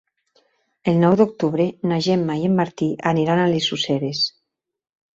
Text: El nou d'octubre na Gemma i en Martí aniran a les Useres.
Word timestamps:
El 0.91 0.97
nou 1.03 1.17
d'octubre 1.19 1.69
na 1.93 2.01
Gemma 2.07 2.39
i 2.41 2.51
en 2.51 2.57
Martí 2.63 2.91
aniran 3.15 3.45
a 3.45 3.49
les 3.55 3.73
Useres. 3.81 4.29